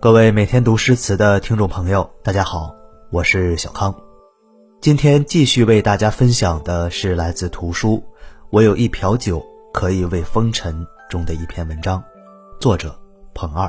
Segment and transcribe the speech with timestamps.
[0.00, 2.72] 各位每天读诗词的听众朋友，大家好，
[3.10, 3.92] 我是小康。
[4.80, 7.96] 今天继续为大家分享的是来自图书
[8.50, 12.00] 《我有一瓢酒可以慰风尘》中的一篇文章，
[12.60, 12.96] 作者
[13.34, 13.68] 彭二。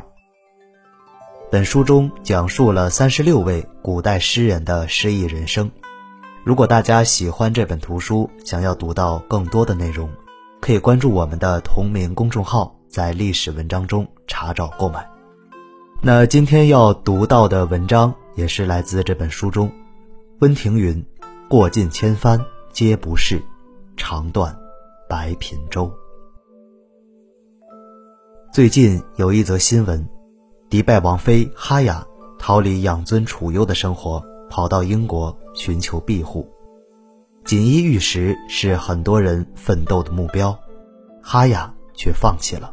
[1.49, 5.71] 本书中讲述了三十六位古代诗人的诗意人生。
[6.43, 10.07] 如果大家喜欢这本图书，想要读到更多的内容，
[10.61, 15.09] 可以关注我们的同名公众号，在历史文章中查找购买。
[16.01, 19.69] 那今天要读到的文章也是来自这本书中，
[20.39, 21.03] 温庭筠
[21.49, 22.39] ：“过尽千帆
[22.71, 23.43] 皆不是，
[23.97, 24.57] 长断
[25.09, 25.91] 白频舟。”
[28.53, 30.07] 最近有一则新闻，
[30.69, 32.07] 迪拜王妃哈雅
[32.39, 36.47] 逃离养尊处优的生活，跑到英国寻求庇护。
[37.43, 40.57] 锦衣玉食是很多人奋斗的目标，
[41.21, 42.71] 哈雅却放弃了。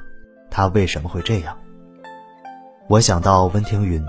[0.49, 1.59] 他为什么会这样？
[2.89, 4.05] 我想到温庭筠，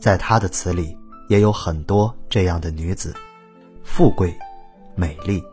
[0.00, 0.96] 在他的词里
[1.28, 3.14] 也有很多这样的女子，
[3.84, 4.34] 富贵、
[4.94, 5.44] 美丽，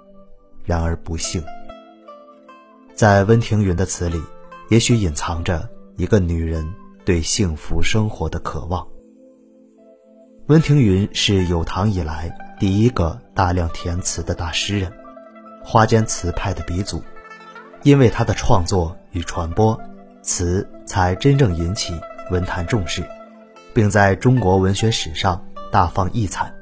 [0.63, 1.43] 然而不幸。
[2.95, 4.21] 在温庭筠的词里，
[4.69, 6.65] 也许隐藏着一个女人
[7.03, 8.87] 对幸福生活的渴望。
[10.47, 12.33] 温庭筠是有唐以来。
[12.59, 14.91] 第一个大量填词的大诗人，
[15.63, 17.01] 花间词派的鼻祖，
[17.83, 19.79] 因为他的创作与传播，
[20.21, 21.93] 词才真正引起
[22.29, 23.03] 文坛重视，
[23.73, 26.53] 并在中国文学史上大放异彩。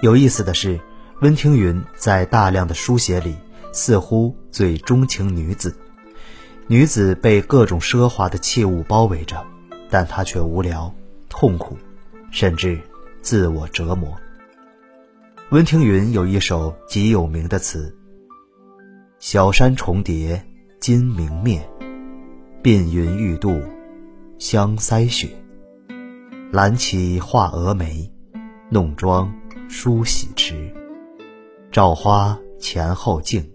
[0.00, 0.78] 有意思的是，
[1.20, 3.36] 温庭筠在大量的书写里，
[3.72, 5.74] 似乎最钟情女子，
[6.66, 9.44] 女子被各种奢华的器物包围着，
[9.88, 10.92] 但她却无聊、
[11.28, 11.76] 痛苦，
[12.30, 12.78] 甚至
[13.22, 14.14] 自我折磨。
[15.50, 17.94] 温庭筠有一首极有名的词
[19.20, 20.44] ：“小山重叠
[20.80, 21.62] 金明灭，
[22.62, 23.60] 鬓云欲度
[24.44, 25.26] 香腮雪。
[26.52, 28.12] 揽起画蛾眉，
[28.68, 29.32] 弄妆
[29.70, 30.70] 梳洗迟。
[31.72, 33.50] 照花前后镜，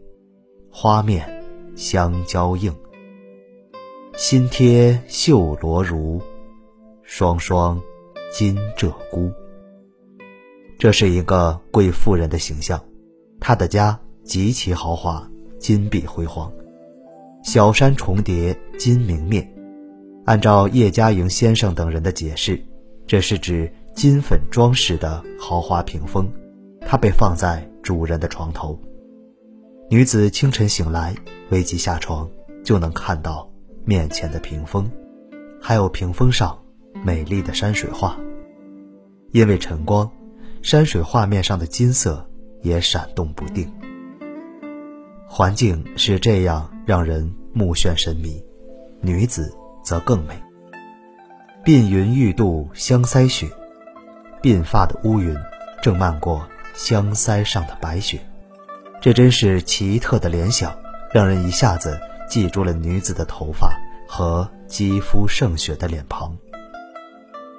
[0.72, 1.44] 花面
[1.76, 2.76] 相交映。
[4.18, 6.20] 新贴绣罗襦，
[7.04, 7.80] 双双
[8.34, 9.32] 金鹧鸪。”
[10.80, 12.84] 这是一个贵妇人的形象，
[13.40, 16.52] 她的家极其豪华，金碧辉煌。
[17.44, 19.48] 小山重叠金明灭，
[20.30, 22.64] 按照叶嘉莹先生等人的解释，
[23.08, 26.32] 这是指金粉装饰的豪华屏风，
[26.82, 28.80] 它被放在主人的床头。
[29.90, 31.16] 女子清晨醒来，
[31.50, 32.30] 未及下床，
[32.64, 33.52] 就能看到
[33.86, 34.88] 面前的屏风，
[35.60, 36.56] 还有屏风上
[37.04, 38.16] 美丽的山水画。
[39.32, 40.08] 因为晨光。
[40.62, 42.30] 山水画面上的金色
[42.62, 43.68] 也闪动不定，
[45.28, 48.44] 环境是这样让人目眩神迷，
[49.02, 49.52] 女子
[49.90, 50.40] 则更美。
[51.66, 53.48] 鬓云欲度香腮雪，
[54.44, 55.36] 鬓发的乌云
[55.82, 58.20] 正漫过香腮上的白雪，
[59.02, 60.78] 这真是奇特的联想，
[61.12, 63.76] 让人一下子记住了女子的头发
[64.08, 66.38] 和肌肤胜雪的脸庞。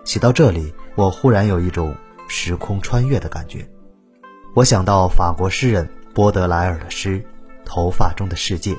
[0.05, 1.93] 写到这里，我忽然有一种。
[2.33, 3.69] 时空穿越的感觉，
[4.55, 7.19] 我想到法国诗人波德莱尔的诗
[7.65, 8.73] 《头发中的世界》，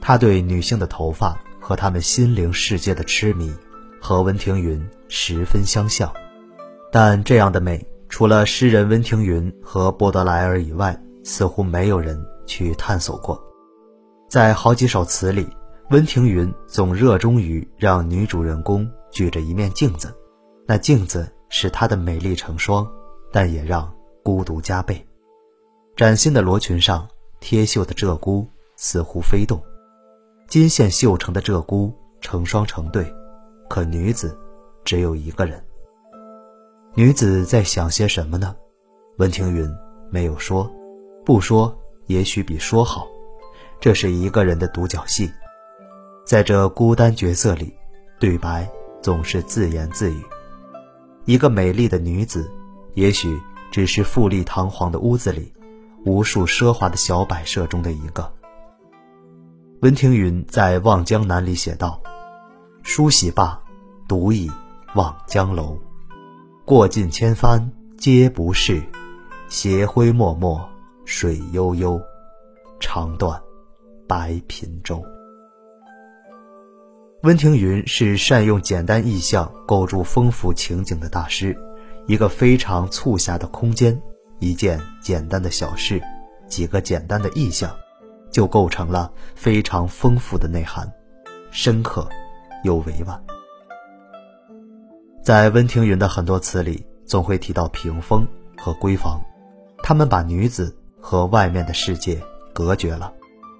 [0.00, 1.38] 他对女性的头发
[1.68, 3.52] 和他们心灵世界的痴迷，
[4.00, 6.10] 和温庭筠十分相像。
[6.90, 13.38] 但这样的美，除了诗人温庭筠和波德莱尔以外，似乎没有人去探索过。
[14.30, 15.46] 在好几首词里，
[15.90, 20.10] 温庭筠总热衷于让女主人公举着一面镜子，
[20.66, 21.30] 那镜子。
[21.50, 22.86] 使她的美丽成双，
[23.30, 25.06] 但也让孤独加倍。
[25.96, 27.06] 崭新的罗裙上
[27.40, 28.46] 贴绣的鹧鸪
[28.76, 29.62] 似乎飞动，
[30.48, 31.92] 金线绣成的鹧鸪
[32.22, 33.06] 成双成对，
[33.68, 34.34] 可女子
[34.82, 35.62] 只有一个人。
[36.94, 38.56] 女子在想些什么呢？
[39.18, 39.70] 温庭筠
[40.10, 40.72] 没有说，
[41.22, 43.06] 不说也许比说好。
[43.78, 45.30] 这是一个人的独角戏，
[46.24, 47.74] 在这孤单角色里，
[48.18, 48.66] 对白
[49.02, 50.24] 总是自言自语。
[51.26, 52.50] 一个美丽的女子，
[52.94, 53.38] 也许
[53.70, 55.52] 只是富丽堂皇的屋子里
[56.06, 58.32] 无数奢华的小摆设中的一个。
[59.80, 62.02] 温庭筠在《望江南》里写道
[62.82, 63.62] ：“梳洗罢，
[64.08, 64.50] 独倚
[64.96, 65.78] 望江楼。
[66.64, 68.82] 过尽千帆皆不是，
[69.48, 70.68] 斜晖脉脉
[71.04, 72.00] 水悠悠。
[72.80, 73.40] 长断
[74.08, 75.00] 白频舟。”
[77.22, 81.56] 温庭筠是善用简单意象构筑丰富情景的大师，
[82.08, 84.00] 一个非常促狭的空间，
[84.40, 86.02] 一件简单的小事，
[86.48, 87.72] 几个简单的意象，
[88.30, 90.92] 就构成了非常丰富的内涵，
[91.50, 92.08] 深刻
[92.64, 93.22] 又委婉。
[95.22, 98.26] 在温庭筠的很多词里，总会提到屏风
[98.56, 99.20] 和闺房，
[99.82, 102.20] 他们把女子和外面的世界
[102.52, 103.12] 隔绝了，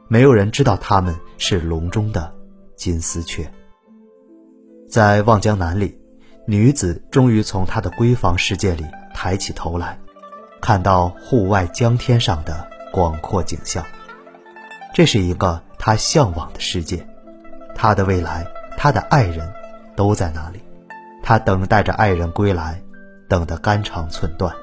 [0.08, 2.32] 没有人知道他们是笼中的
[2.74, 3.50] 金丝雀。
[4.88, 6.00] 在《望江南》里，
[6.46, 9.98] 女子终于从她的闺房世界里抬起头来，
[10.62, 13.84] 看到户外江天上的广阔景象。
[14.94, 17.06] 这是一个他向往的世界，
[17.74, 18.46] 他的未来，
[18.76, 19.52] 他的爱人，
[19.96, 20.60] 都在那里。
[21.22, 22.82] 他等待着爱人归来，
[23.28, 24.54] 等得肝肠寸断。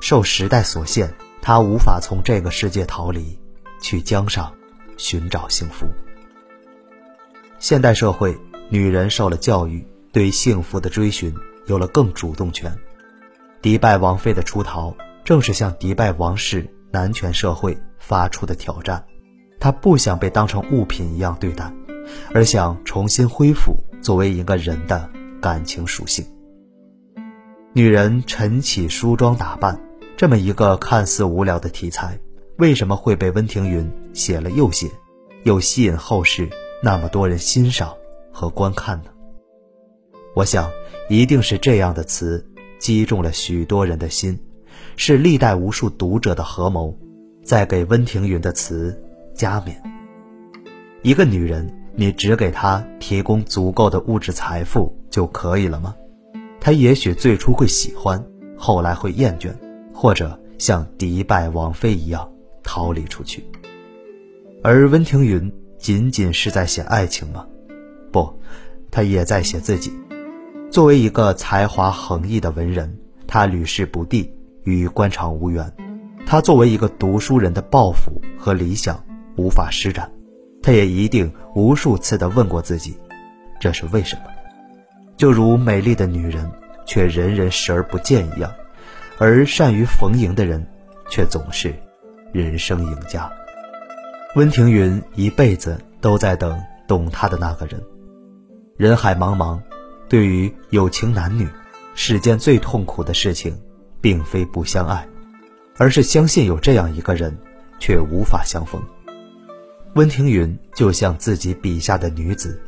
[0.00, 3.38] 受时代所限，他无法从这个世界逃离，
[3.80, 4.52] 去江上
[4.96, 5.86] 寻找幸福。
[7.58, 8.36] 现代社会。
[8.68, 11.34] 女人受了教育，对幸福的追寻
[11.66, 12.74] 有了更主动权。
[13.60, 19.04] 迪拜王妃的出逃，正是向迪拜王室男权社会发出的挑战。
[19.62, 21.72] 她不想被当成物品一样对待，
[22.34, 25.08] 而想重新恢复作为一个人的
[25.40, 26.26] 感情属性。
[27.72, 29.80] 女人晨起梳妆打扮，
[30.16, 32.18] 这么一个看似无聊的题材，
[32.58, 34.90] 为什么会被温庭筠写了又写，
[35.44, 36.50] 又吸引后世
[36.82, 37.94] 那么多人欣赏？
[38.32, 39.10] 和观看呢？
[40.34, 40.68] 我想，
[41.08, 42.44] 一定是这样的词
[42.80, 44.36] 击中了许多人的心，
[44.96, 46.98] 是历代无数读者的合谋，
[47.44, 49.00] 在给温庭筠的词
[49.34, 49.80] 加冕。
[51.02, 55.94] 一个女人，你只给她提供足够的物质财富就可以了吗？
[56.60, 58.24] 她也许最初会喜欢，
[58.56, 59.52] 后来会厌倦，
[59.92, 62.30] 或者像迪拜王妃一样
[62.62, 63.44] 逃离出去。
[64.62, 67.44] 而温庭筠仅仅是在写爱情吗？
[68.12, 68.32] 不，
[68.92, 69.92] 他也在写自己。
[70.70, 72.96] 作为一个才华横溢的文人，
[73.26, 74.32] 他屡试不第，
[74.62, 75.70] 与官场无缘。
[76.24, 79.04] 他作为一个读书人的抱负和理想
[79.36, 80.10] 无法施展，
[80.62, 82.96] 他也一定无数次的问过自己，
[83.60, 84.22] 这是为什么？
[85.16, 86.50] 就如美丽的女人
[86.84, 88.52] 却人人视而不见一样，
[89.18, 90.66] 而善于逢迎的人，
[91.08, 91.74] 却总是
[92.32, 93.30] 人生赢家。
[94.34, 96.58] 温庭筠一辈子都在等
[96.88, 97.80] 懂他的那个人。
[98.76, 99.60] 人海茫茫，
[100.08, 101.46] 对于有情男女，
[101.94, 103.56] 世间最痛苦的事情，
[104.00, 105.06] 并非不相爱，
[105.76, 107.36] 而是相信有这样一个人，
[107.78, 108.82] 却无法相逢。
[109.94, 112.58] 温庭筠就像自己笔下的女子，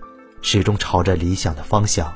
[0.42, 2.12] 始终朝着理想的方向，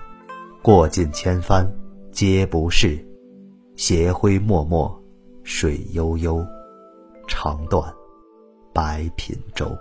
[0.60, 1.66] 过尽千帆
[2.12, 3.02] 皆不是，
[3.75, 4.94] 斜晖脉脉
[5.44, 6.44] 水悠悠，
[7.26, 7.90] 肠断
[8.75, 9.75] 白频舟。